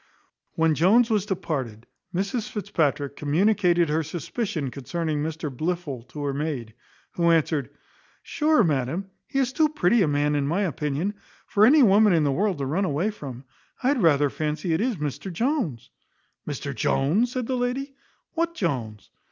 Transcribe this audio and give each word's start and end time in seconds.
When 0.55 0.73
Jones 0.73 1.11
was 1.11 1.27
departed 1.27 1.85
Mrs 2.11 2.49
Fitzpatrick 2.49 3.15
communicated 3.15 3.89
her 3.89 4.01
suspicion 4.01 4.71
concerning 4.71 5.21
Mr 5.21 5.55
Blifil 5.55 6.07
to 6.07 6.23
her 6.23 6.33
maid; 6.33 6.73
who 7.11 7.29
answered, 7.29 7.69
"Sure, 8.23 8.63
madam, 8.63 9.11
he 9.27 9.37
is 9.37 9.53
too 9.53 9.69
pretty 9.69 10.01
a 10.01 10.07
man, 10.07 10.33
in 10.33 10.47
my 10.47 10.61
opinion, 10.63 11.13
for 11.45 11.67
any 11.67 11.83
woman 11.83 12.13
in 12.13 12.23
the 12.23 12.31
world 12.31 12.57
to 12.57 12.65
run 12.65 12.83
away 12.85 13.11
from. 13.11 13.43
I 13.83 13.89
had 13.89 14.01
rather 14.01 14.31
fancy 14.31 14.73
it 14.73 14.81
is 14.81 14.95
Mr 14.95 15.31
Jones." 15.31 15.91
"Mr 16.47 16.73
Jones!" 16.73 17.31
said 17.31 17.45
the 17.45 17.53
lady, 17.55 17.93
"what 18.33 18.55
Jones?" 18.55 19.11